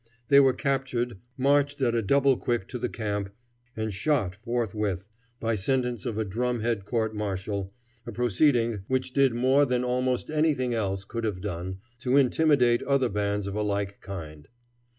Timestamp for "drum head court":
6.25-7.13